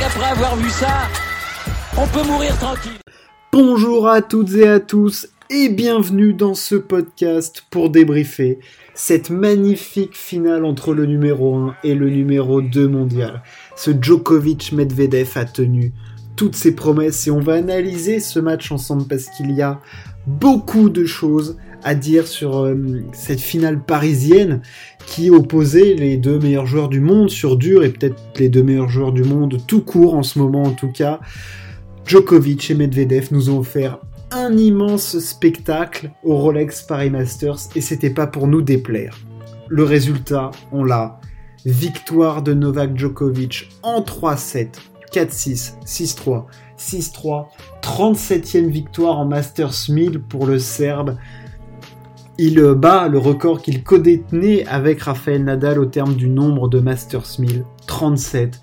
[0.00, 1.08] avoir vu ça,
[1.98, 2.98] on peut mourir tranquille.
[3.52, 8.58] Bonjour à toutes et à tous et bienvenue dans ce podcast pour débriefer
[8.94, 13.42] cette magnifique finale entre le numéro 1 et le numéro 2 mondial.
[13.76, 15.92] Ce Djokovic-Medvedev a tenu
[16.36, 19.78] toutes ses promesses et on va analyser ce match ensemble parce qu'il y a
[20.26, 22.76] beaucoup de choses à dire sur euh,
[23.12, 24.62] cette finale parisienne
[25.06, 28.88] qui opposait les deux meilleurs joueurs du monde sur dur et peut-être les deux meilleurs
[28.88, 31.20] joueurs du monde tout court en ce moment en tout cas.
[32.06, 33.98] Djokovic et Medvedev nous ont offert
[34.32, 39.18] un immense spectacle au Rolex Paris Masters et c'était pas pour nous déplaire.
[39.68, 41.20] Le résultat, on l'a.
[41.64, 44.68] Victoire de Novak Djokovic en 3-7,
[45.12, 46.44] 4-6, 6-3,
[46.78, 47.46] 6-3,
[47.82, 51.16] 37e victoire en Masters 1000 pour le Serbe.
[52.44, 57.38] Il bat le record qu'il co-détenait avec Rafael Nadal au terme du nombre de Masters
[57.38, 58.60] 1000, 37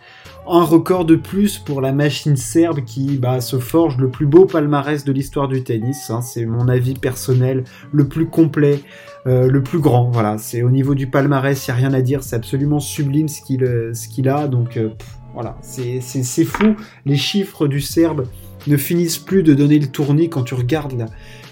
[0.51, 4.45] un record de plus pour la machine serbe qui bah, se forge le plus beau
[4.45, 6.09] palmarès de l'histoire du tennis.
[6.09, 6.21] Hein.
[6.21, 7.63] c'est mon avis personnel,
[7.93, 8.81] le plus complet,
[9.27, 10.09] euh, le plus grand.
[10.11, 12.21] Voilà, c'est au niveau du palmarès, il n'y a rien à dire.
[12.23, 13.93] C'est absolument sublime ce qu'il euh,
[14.25, 14.47] a.
[14.49, 14.89] Donc euh,
[15.33, 16.75] voilà, c'est fou.
[17.05, 18.25] Les chiffres du serbe
[18.67, 21.05] ne finissent plus de donner le tournis quand tu regardes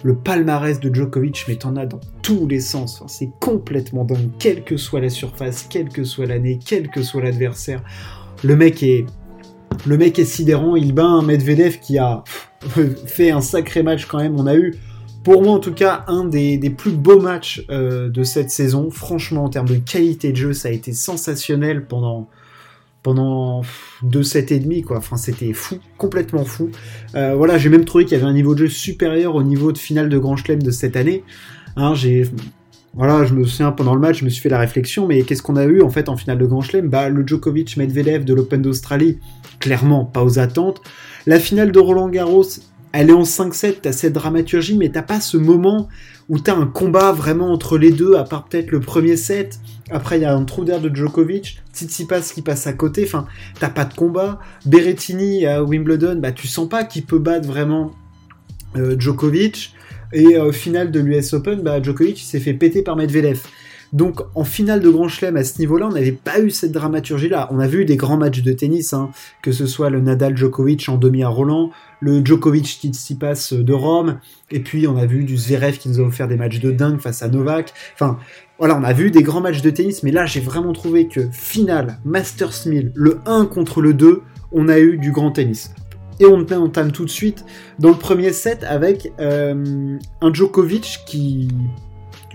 [0.03, 3.03] le palmarès de Djokovic, mais t'en as dans tous les sens.
[3.07, 7.21] c'est complètement dingue, quelle que soit la surface, quelle que soit l'année, quel que soit
[7.21, 7.81] l'adversaire.
[8.43, 9.05] Le mec est,
[9.85, 10.75] le mec est sidérant.
[10.75, 12.23] Il bat un Medvedev qui a
[13.05, 14.39] fait un sacré match quand même.
[14.39, 14.75] On a eu,
[15.23, 18.89] pour moi en tout cas, un des, plus beaux matchs euh, de cette saison.
[18.91, 22.29] Franchement, en termes de qualité de jeu, ça a été sensationnel pendant
[23.07, 23.61] pendant
[24.01, 24.97] deux sets et demi quoi.
[24.97, 26.71] Enfin, c'était fou, complètement fou.
[27.15, 29.71] Euh, voilà, j'ai même trouvé qu'il y avait un niveau de jeu supérieur au niveau
[29.71, 31.23] de finale de Grand Chelem de cette année.
[31.77, 32.29] Hein, j'ai
[32.93, 35.41] voilà, je me souviens pendant le match, je me suis fait la réflexion, mais qu'est-ce
[35.41, 36.89] qu'on a eu en fait en finale de Grand Chelem?
[36.89, 39.19] Bah le Djokovic Medvedev de l'Open d'Australie,
[39.61, 40.81] clairement pas aux attentes.
[41.25, 42.43] La finale de Roland Garros,
[42.93, 45.89] elle est en 5-7, t'as cette dramaturgie, mais t'as pas ce moment
[46.29, 49.59] où t'as un combat vraiment entre les deux, à part peut-être le premier set.
[49.89, 53.27] Après, il y a un trou d'air de Djokovic, Tsitsipas qui passe à côté, enfin,
[53.59, 54.39] t'as pas de combat.
[54.65, 57.91] Berrettini à Wimbledon, bah tu sens pas qu'il peut battre vraiment
[58.75, 59.73] euh, Djokovic.
[60.13, 63.41] Et au final de l'US Open, bah, Djokovic s'est fait péter par Medvedev.
[63.93, 67.49] Donc en finale de Grand Chelem à ce niveau-là, on n'avait pas eu cette dramaturgie-là.
[67.51, 69.09] On a vu des grands matchs de tennis, hein,
[69.41, 74.19] que ce soit le Nadal Djokovic en demi à Roland, le Djokovic Tsitsipas de Rome,
[74.51, 76.99] et puis on a vu du Zverev qui nous a offert des matchs de dingue
[76.99, 77.73] face à Novak.
[77.93, 78.17] Enfin
[78.59, 81.29] voilà, on a vu des grands matchs de tennis, mais là j'ai vraiment trouvé que
[81.31, 84.21] finale Masters 1000, le 1 contre le 2,
[84.51, 85.71] on a eu du grand tennis.
[86.19, 87.45] Et on entame tout de suite
[87.77, 91.47] dans le premier set avec euh, un Djokovic qui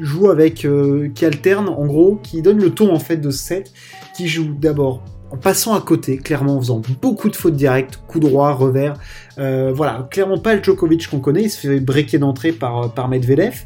[0.00, 3.38] joue avec, euh, qui alterne en gros, qui donne le ton en fait de ce
[3.38, 3.72] set,
[4.16, 8.20] qui joue d'abord en passant à côté, clairement en faisant beaucoup de fautes directes, coup
[8.20, 8.94] droit, revers.
[9.38, 13.08] Euh, voilà, clairement pas le Djokovic qu'on connaît, il se fait breaker d'entrée par, par
[13.08, 13.64] Medvedev.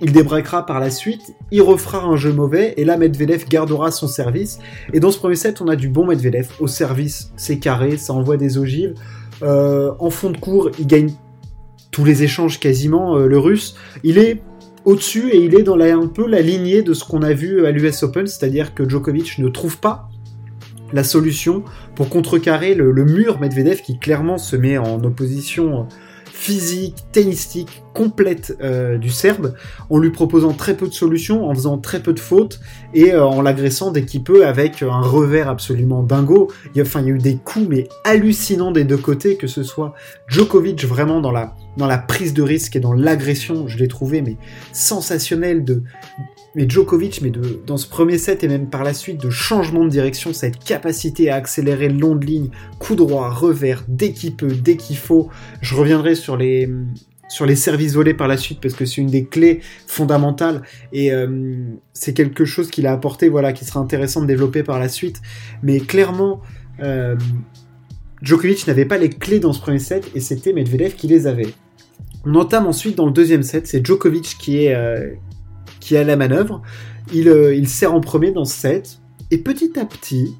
[0.00, 4.06] Il débreakera par la suite, il refera un jeu mauvais, et là Medvedev gardera son
[4.06, 4.58] service.
[4.92, 6.50] Et dans ce premier set, on a du bon Medvedev.
[6.60, 8.94] Au service, c'est carré, ça envoie des ogives.
[9.42, 11.12] Euh, en fond de cours, il gagne
[11.90, 13.74] tous les échanges quasiment, euh, le russe.
[14.04, 14.40] Il est
[14.86, 17.66] au-dessus et il est dans la, un peu la lignée de ce qu'on a vu
[17.66, 20.08] à l'US Open, c'est-à-dire que Djokovic ne trouve pas
[20.92, 21.64] la solution
[21.96, 25.88] pour contrecarrer le, le, mur Medvedev qui clairement se met en opposition
[26.36, 29.54] physique, tennistique, complète euh, du Serbe,
[29.88, 32.60] en lui proposant très peu de solutions, en faisant très peu de fautes
[32.92, 36.52] et euh, en l'agressant dès qu'il peut avec un revers absolument dingo.
[36.74, 39.46] Il y a, il y a eu des coups mais hallucinants des deux côtés, que
[39.46, 39.94] ce soit
[40.28, 44.22] Djokovic vraiment dans la dans la prise de risque et dans l'agression, je l'ai trouvé
[44.22, 44.36] mais
[44.72, 45.82] sensationnel de
[46.56, 49.84] mais Djokovic, mais de, dans ce premier set et même par la suite, de changement
[49.84, 54.34] de direction, cette capacité à accélérer le long de ligne, coup droit, revers, dès qu'il
[54.34, 55.28] peut, dès qu'il faut.
[55.60, 56.66] Je reviendrai sur les,
[57.28, 60.62] sur les services volés par la suite parce que c'est une des clés fondamentales
[60.94, 61.58] et euh,
[61.92, 65.20] c'est quelque chose qu'il a apporté, voilà, qui sera intéressant de développer par la suite.
[65.62, 66.40] Mais clairement,
[66.80, 67.16] euh,
[68.22, 71.52] Djokovic n'avait pas les clés dans ce premier set et c'était Medvedev qui les avait.
[72.24, 75.10] On entame ensuite dans le deuxième set, c'est Djokovic qui est, euh,
[75.86, 76.62] qui a la manœuvre.
[77.12, 78.98] Il, euh, il sert en premier dans ce set.
[79.30, 80.34] Et petit à petit,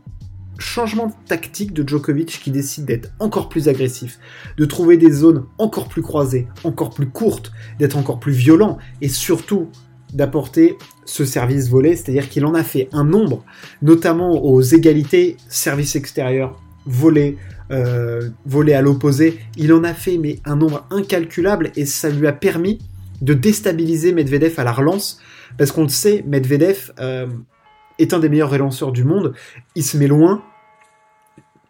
[0.59, 4.19] changement de tactique de Djokovic qui décide d'être encore plus agressif,
[4.57, 9.09] de trouver des zones encore plus croisées, encore plus courtes, d'être encore plus violent et
[9.09, 9.69] surtout
[10.13, 13.45] d'apporter ce service volé, c'est-à-dire qu'il en a fait un nombre,
[13.83, 17.39] notamment aux égalités, service extérieur, volé,
[17.71, 22.27] euh, volé à l'opposé, il en a fait mais un nombre incalculable et ça lui
[22.27, 22.79] a permis
[23.23, 25.21] de déstabiliser Medvedev à la relance
[25.59, 27.27] parce qu'on le sait, Medvedev euh,
[27.99, 29.33] est un des meilleurs relanceurs du monde.
[29.75, 30.43] Il se met loin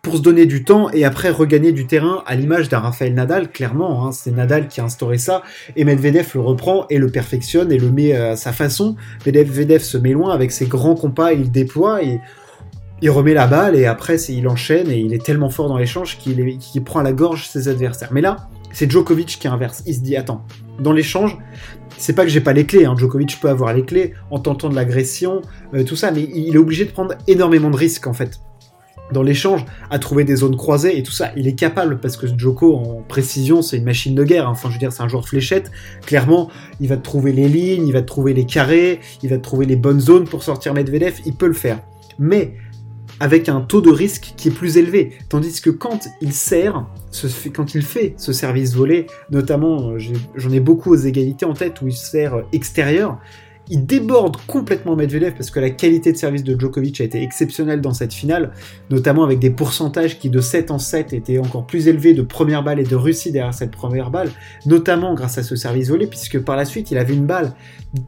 [0.02, 3.50] pour se donner du temps et après regagner du terrain à l'image d'un Rafael Nadal,
[3.50, 5.42] clairement, hein, c'est Nadal qui a instauré ça,
[5.74, 8.94] et Medvedev le reprend et le perfectionne et le met à sa façon.
[9.26, 12.20] Medvedev se met loin avec ses grands compas, il déploie et
[13.02, 16.18] il remet la balle et après il enchaîne et il est tellement fort dans l'échange
[16.18, 18.10] qu'il prend à la gorge ses adversaires.
[18.12, 19.82] Mais là, c'est Djokovic qui inverse.
[19.86, 20.44] Il se dit attends,
[20.80, 21.38] dans l'échange,
[21.98, 22.94] c'est pas que j'ai pas les clés, hein.
[22.96, 25.42] Djokovic peut avoir les clés en tentant de l'agression,
[25.74, 28.40] euh, tout ça, mais il est obligé de prendre énormément de risques en fait
[29.12, 31.30] dans l'échange, à trouver des zones croisées et tout ça.
[31.36, 34.48] Il est capable, parce que Joko, en précision, c'est une machine de guerre.
[34.48, 34.52] Hein.
[34.52, 35.70] Enfin, je veux dire, c'est un joueur fléchette.
[36.04, 36.50] Clairement,
[36.80, 40.00] il va trouver les lignes, il va trouver les carrés, il va trouver les bonnes
[40.00, 41.20] zones pour sortir Medvedev.
[41.24, 41.78] Il peut le faire.
[42.18, 42.54] Mais
[43.20, 45.12] avec un taux de risque qui est plus élevé.
[45.28, 46.86] Tandis que quand il sert,
[47.54, 49.98] quand il fait ce service volé, notamment, euh,
[50.34, 53.18] j'en ai beaucoup aux égalités en tête où il sert extérieur,
[53.68, 57.80] il déborde complètement Medvedev parce que la qualité de service de Djokovic a été exceptionnelle
[57.80, 58.52] dans cette finale,
[58.90, 62.62] notamment avec des pourcentages qui de 7 en 7 étaient encore plus élevés de première
[62.62, 64.30] balle et de Russie derrière cette première balle,
[64.66, 67.52] notamment grâce à ce service volé, puisque par la suite il avait une balle.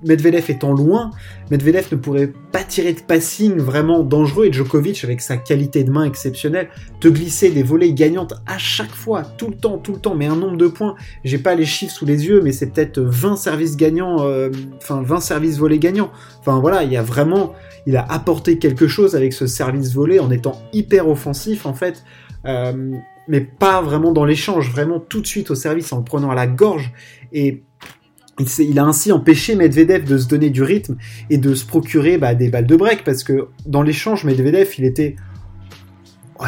[0.05, 1.11] Medvedev étant loin,
[1.51, 5.91] Medvedev ne pourrait pas tirer de passing vraiment dangereux et Djokovic, avec sa qualité de
[5.91, 6.69] main exceptionnelle,
[7.01, 10.27] te glisser des volets gagnantes à chaque fois, tout le temps, tout le temps, mais
[10.27, 10.95] un nombre de points,
[11.25, 15.03] j'ai pas les chiffres sous les yeux, mais c'est peut-être 20 services gagnants, euh, enfin
[15.03, 16.11] 20 services volé gagnant.
[16.41, 17.55] Enfin voilà, il y a vraiment,
[17.87, 22.05] il a apporté quelque chose avec ce service volé en étant hyper offensif en fait,
[22.45, 22.93] euh,
[23.29, 26.35] mais pas vraiment dans l'échange, vraiment tout de suite au service en le prenant à
[26.35, 26.93] la gorge
[27.33, 27.63] et
[28.59, 30.97] il, a ainsi empêché Medvedev de se donner du rythme
[31.29, 34.85] et de se procurer bah, des balles de break parce que dans l'échange Medvedev il
[34.85, 35.17] était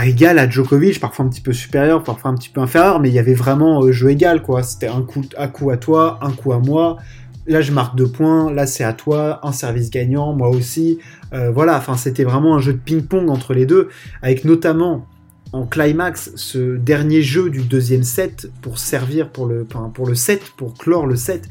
[0.05, 3.15] égal à Djokovic, parfois un petit peu supérieur, parfois un petit peu inférieur, mais il
[3.15, 4.63] y avait vraiment euh, jeu égal quoi.
[4.63, 6.99] C'était un coup à toi, un coup à moi
[7.47, 10.99] là je marque deux points, là c'est à toi, un service gagnant, moi aussi.
[11.33, 13.89] Euh, voilà, enfin c'était vraiment un jeu de ping-pong entre les deux,
[14.23, 15.07] avec notamment
[15.53, 19.65] en climax ce dernier jeu du deuxième set pour servir pour le,
[19.95, 21.49] pour le set, pour clore le set.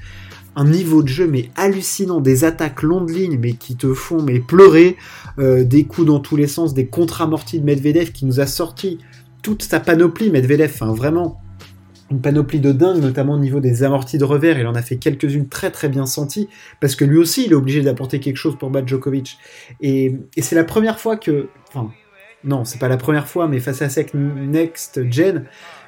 [0.56, 4.40] Un niveau de jeu mais hallucinant, des attaques longues lignes mais qui te font mais
[4.40, 4.98] pleurer,
[5.38, 9.00] euh, des coups dans tous les sens, des contre-amortis de Medvedev qui nous a sorti
[9.42, 11.42] toute sa panoplie Medvedev, enfin vraiment
[12.12, 14.58] une panoplie de dingue, notamment au niveau des amortis de revers.
[14.60, 17.56] Il en a fait quelques-unes très très bien senties, parce que lui aussi, il est
[17.56, 19.38] obligé d'apporter quelque chose pour battre Djokovic.
[19.82, 21.50] Et, c'est la première fois que...
[21.68, 21.92] Enfin,
[22.44, 25.46] non, c'est pas la première fois, mais face à cette next gen,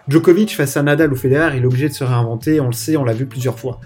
[0.08, 2.98] Djokovic face à Nadal ou Federer, il est obligé de se réinventer, on le sait,
[2.98, 3.80] on l'a vu plusieurs fois.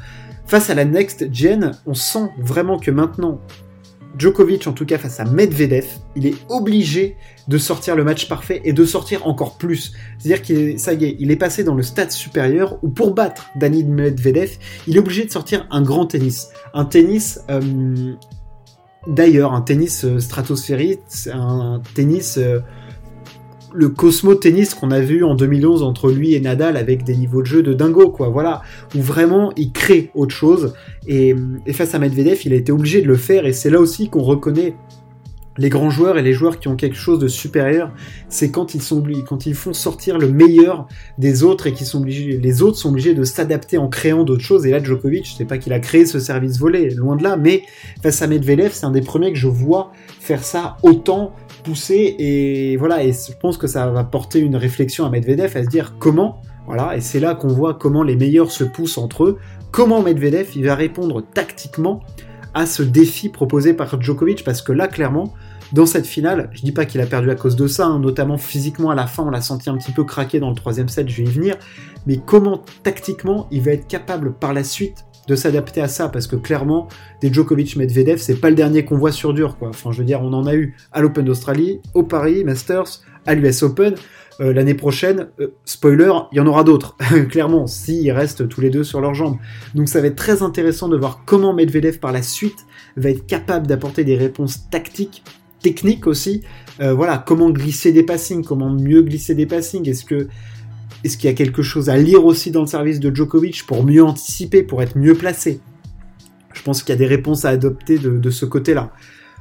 [0.48, 3.42] Face à la next gen, on sent vraiment que maintenant,
[4.18, 5.86] Djokovic, en tout cas face à Medvedev,
[6.16, 7.18] il est obligé
[7.48, 9.94] de sortir le match parfait et de sortir encore plus.
[10.18, 13.50] C'est-à-dire qu'il ça y est, il est passé dans le stade supérieur où pour battre
[13.56, 14.58] Dani Medvedev,
[14.88, 16.50] il est obligé de sortir un grand tennis.
[16.74, 18.14] Un tennis, euh,
[19.08, 21.00] d'ailleurs, un tennis euh, stratosphérique,
[21.32, 22.38] un tennis...
[22.38, 22.60] Euh,
[23.76, 27.42] le Cosmo Tennis qu'on a vu en 2011 entre lui et Nadal avec des niveaux
[27.42, 28.30] de jeu de dingo, quoi.
[28.30, 28.62] Voilà,
[28.96, 30.74] où vraiment il crée autre chose.
[31.08, 31.36] Et,
[31.72, 33.46] face à Medvedev, il a été obligé de le faire.
[33.46, 34.76] Et c'est là aussi qu'on reconnaît
[35.58, 37.92] les grands joueurs et les joueurs qui ont quelque chose de supérieur,
[38.28, 40.86] c'est quand ils sont quand ils font sortir le meilleur
[41.18, 44.44] des autres et qui sont obligés, les autres sont obligés de s'adapter en créant d'autres
[44.44, 44.66] choses.
[44.66, 47.38] Et là, Djokovic, je sais pas qu'il a créé ce service volé, loin de là,
[47.38, 47.64] mais
[48.04, 51.34] face à Medvedev, c'est un des premiers que je vois faire ça autant
[51.66, 53.04] pousser et voilà.
[53.04, 56.42] Et je pense que ça va porter une réflexion à Medvedev à se dire comment,
[56.68, 56.96] voilà.
[56.96, 59.38] Et c'est là qu'on voit comment les meilleurs se poussent entre eux.
[59.72, 62.02] Comment Medvedev il va répondre tactiquement
[62.54, 65.34] à ce défi proposé par Djokovic parce que là clairement
[65.74, 68.38] dans cette finale, je dis pas qu'il a perdu à cause de ça, hein, notamment
[68.38, 71.10] physiquement à la fin, on l'a senti un petit peu craquer dans le troisième set,
[71.10, 71.56] je vais y venir,
[72.06, 76.28] mais comment tactiquement il va être capable par la suite de s'adapter à ça parce
[76.28, 76.88] que clairement
[77.22, 79.70] des Djokovic Medvedev c'est pas le dernier qu'on voit sur dur quoi.
[79.70, 83.36] Enfin je veux dire on en a eu à l'Open d'Australie, au Paris Masters, à
[83.36, 83.96] l'US Open.
[84.42, 86.98] Euh, l'année prochaine, euh, spoiler, il y en aura d'autres,
[87.30, 89.38] clairement, s'ils restent tous les deux sur leurs jambes.
[89.76, 92.66] Donc ça va être très intéressant de voir comment Medvedev par la suite
[92.98, 95.24] va être capable d'apporter des réponses tactiques,
[95.62, 96.42] techniques aussi.
[96.82, 99.88] Euh, voilà, comment glisser des passings, comment mieux glisser des passings.
[99.88, 100.28] Est-ce que
[101.06, 103.86] est-ce qu'il y a quelque chose à lire aussi dans le service de Djokovic pour
[103.86, 105.62] mieux anticiper, pour être mieux placé?
[106.52, 108.92] Je pense qu'il y a des réponses à adopter de, ce côté-là.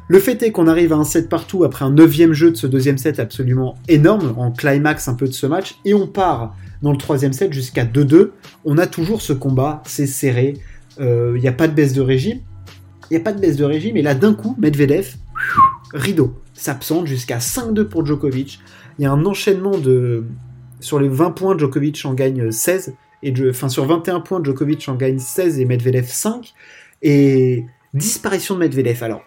[0.09, 2.67] Le fait est qu'on arrive à un set partout après un neuvième jeu de ce
[2.67, 6.93] deuxième set absolument énorme, en climax un peu de ce match, et on part dans
[6.93, 8.33] le troisième set jusqu'à 2-2.
[8.67, 10.59] On a toujours ce combat, c'est serré,
[10.99, 12.41] il euh, n'y a pas de baisse de régime.
[13.11, 15.15] Il n'y a pas de baisse de régime, et là d'un coup, Medvedev,
[15.95, 18.61] rideau, s'absente jusqu'à 5-2 pour Djokovic.
[18.99, 20.25] Il y a un enchaînement de,
[20.85, 22.95] sur les 20 points, Djokovic en gagne 16.
[23.23, 26.55] Et enfin, sur 21 points, Djokovic en gagne 16 et Medvedev 5.
[27.03, 27.65] Et
[27.95, 29.03] disparition de Medvedev.
[29.03, 29.23] Alors,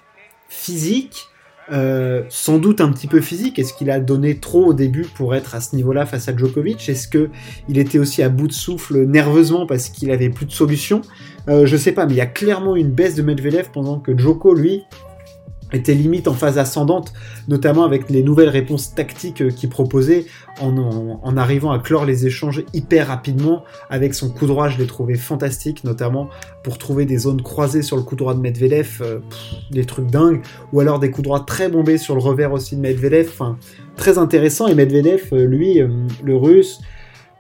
[0.50, 1.28] physique,
[1.72, 3.60] euh, sans doute un petit peu physique.
[3.60, 6.88] Est-ce qu'il a donné trop au début pour être à ce niveau-là face à Djokovic?
[6.88, 7.30] Est-ce que
[7.68, 11.02] il était aussi à bout de souffle nerveusement parce qu'il avait plus de solutions?
[11.50, 14.18] Euh, Je sais pas, mais il y a clairement une baisse de Medvedev pendant que
[14.18, 14.84] Djoko, lui,
[15.74, 17.14] était limite en phase ascendante,
[17.48, 20.26] notamment avec les nouvelles réponses tactiques euh, qu'il proposait,
[20.60, 23.64] en, arrivant à clore les échanges hyper rapidement.
[23.92, 26.30] Avec son coup droit, je l'ai trouvé fantastique, notamment
[26.64, 29.20] pour trouver des zones croisées sur le coup droit de Medvedev, euh,
[29.70, 30.42] des trucs dingues,
[30.74, 33.58] ou alors des coups droits très bombés sur le revers aussi de Medvedev, enfin,
[33.96, 34.68] très intéressant.
[34.68, 35.80] Et Medvedev, euh, lui,
[36.24, 36.82] le russe,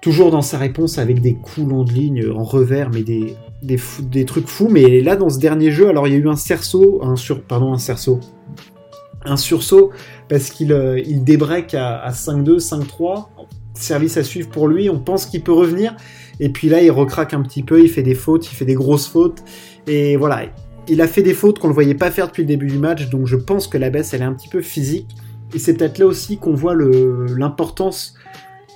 [0.02, 4.26] toujours dans sa réponse avec des coups longs de ligne en revers, mais des, des,
[4.26, 4.70] trucs fous.
[4.70, 7.16] Mais là, dans ce dernier jeu, alors il y a eu un cerceau, un
[7.48, 8.20] pardon, un cerceau,
[9.26, 9.92] un sursaut
[10.30, 13.28] parce qu'il euh, il débreak à, 5-2, 5-3.
[13.74, 14.90] Service à suivre pour lui.
[14.90, 15.96] On pense qu'il peut revenir.
[16.40, 17.82] Et puis là, il recraque un petit peu.
[17.82, 19.44] Il fait des fautes, il fait des grosses fautes.
[19.86, 20.46] Et voilà,
[20.88, 22.80] il a fait des fautes qu'on ne le voyait pas faire depuis le début du
[22.80, 23.10] match.
[23.10, 25.16] Donc je pense que la baisse, elle est un petit peu physique.
[25.54, 28.16] Et c'est peut-être là aussi qu'on voit l'importance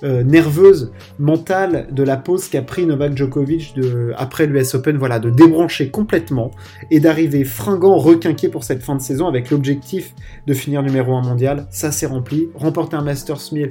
[0.04, 3.74] euh, nerveuse, mentale de la pause qu'a pris Novak Djokovic
[4.16, 6.50] après l'US Open, voilà, de débrancher complètement
[6.90, 10.14] et d'arriver fringant, requinqué pour cette fin de saison avec l'objectif
[10.46, 11.66] de finir numéro 1 mondial.
[11.70, 12.48] Ça s'est rempli.
[12.54, 13.68] Remporter un Masters 1000,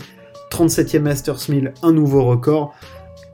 [0.51, 2.73] 37e Masters 1000, un nouveau record.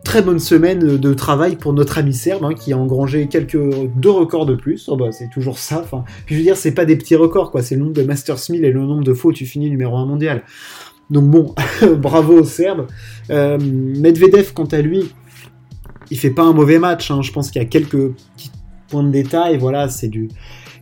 [0.04, 3.60] Très bonne semaine de travail pour notre ami Serbe hein, qui a engrangé quelques
[3.96, 4.88] deux records de plus.
[4.88, 5.82] Oh bah, c'est toujours ça.
[5.84, 7.62] Enfin, je veux dire, c'est pas des petits records quoi.
[7.62, 9.98] C'est le nombre de Masters 1000 et le nombre de fois où tu finis numéro
[9.98, 10.44] 1 mondial.
[11.10, 11.56] Donc bon,
[11.98, 12.88] bravo aux Serbes.
[13.30, 15.12] Euh, Medvedev, quant à lui,
[16.12, 17.12] il fait pas un mauvais match.
[17.12, 17.22] Hein.
[17.22, 18.52] Je pense qu'il y a quelques petits
[18.90, 19.58] points de détail.
[19.58, 20.30] Voilà, c'est du,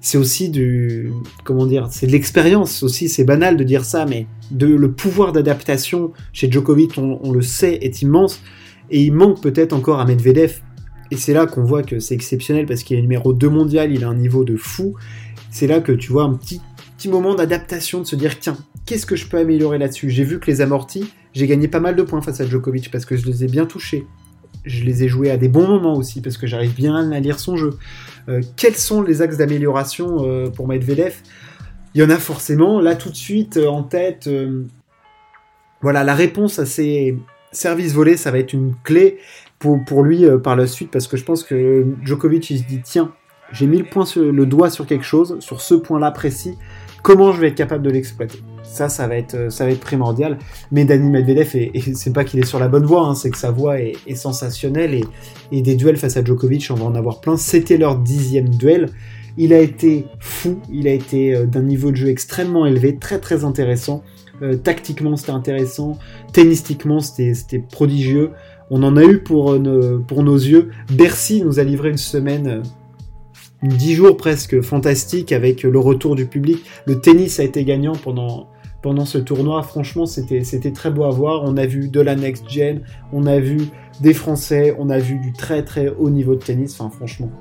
[0.01, 1.11] c'est aussi du,
[1.43, 3.09] comment dire, c'est de l'expérience aussi.
[3.09, 7.79] C'est banal de dire ça, mais de le pouvoir d'adaptation chez Djokovic, on, le sait,
[7.81, 8.41] est immense.
[8.91, 10.61] Et il manque peut-être encore à Medvedev.
[11.11, 14.03] Et c'est là qu'on voit que c'est exceptionnel parce qu'il est numéro 2 mondial, il
[14.03, 14.95] a un niveau de fou.
[15.51, 16.61] C'est là que tu vois un petit,
[16.97, 20.09] petit moment d'adaptation, de se dire tiens, qu'est-ce que je peux améliorer là-dessus?
[20.09, 23.05] J'ai vu que les amortis, j'ai gagné pas mal de points face à Djokovic parce
[23.05, 24.05] que je les ai bien touchés.
[24.63, 27.39] Je les ai joués à des bons moments aussi parce que j'arrive bien à lire
[27.39, 27.77] son jeu.
[28.29, 31.15] Euh, quels sont les axes d'amélioration euh, pour Medvedev?
[31.93, 32.79] Il y en a forcément.
[32.79, 34.29] Là, tout de suite, euh, en tête,
[35.81, 37.17] voilà, la réponse à ces
[37.51, 39.19] services volés, ça va être une clé
[39.59, 42.81] pour, pour lui par la suite parce que je pense que Djokovic, il se dit
[42.83, 43.13] tiens,
[43.51, 46.55] j'ai mis le, point sur, le doigt sur quelque chose, sur ce point-là précis,
[47.05, 50.37] comment je vais être capable de l'exploiter ça, ça va être, ça va être primordial.
[50.71, 53.37] Mais Dani Medvedev, et, c'est pas qu'il est sur la bonne voie, hein, c'est que
[53.37, 54.99] sa voix est, sensationnelle
[55.51, 57.37] et, des duels face à Djokovic, on va en avoir plein.
[57.37, 58.89] C'était leur dixième duel.
[59.37, 63.19] Il a été fou, il a été euh, d'un niveau de jeu extrêmement élevé, très
[63.19, 64.03] très intéressant.
[64.41, 65.97] Euh, tactiquement, c'était intéressant.
[66.33, 68.31] Tennistiquement, c'était prodigieux.
[68.71, 70.71] On en a eu euh, pour nos yeux.
[70.91, 72.63] Bercy nous a livré une semaine
[73.69, 76.63] dix jours presque fantastique avec le retour du public.
[76.85, 78.47] Le tennis a été gagnant pendant,
[78.81, 79.63] pendant ce tournoi.
[79.63, 81.43] Franchement, c'était, très beau à voir.
[81.43, 82.81] On a vu de la next gen,
[83.11, 83.57] on a vu
[84.01, 86.79] des Français, on a vu du très très haut niveau de tennis.
[86.79, 87.31] Enfin, franchement,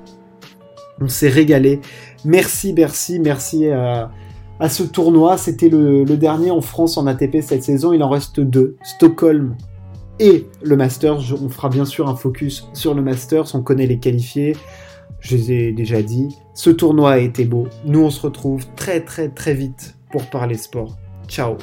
[1.01, 1.81] on s'est régalé.
[2.23, 4.11] Merci Bercy, merci à,
[4.59, 5.37] à ce tournoi.
[5.37, 7.93] C'était le, le, dernier en France en ATP cette saison.
[7.93, 9.55] Il en reste deux, Stockholm
[10.19, 11.33] et le Masters.
[11.41, 13.53] On fera bien sûr un focus sur le Masters.
[13.53, 14.55] On connaît les qualifiés.
[15.19, 16.35] Je les ai déjà dit.
[16.53, 17.67] Ce tournoi a été beau.
[17.85, 20.97] Nous, on se retrouve très très très vite pour parler sport.
[21.27, 21.57] Ciao,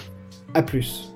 [0.55, 1.12] à plus.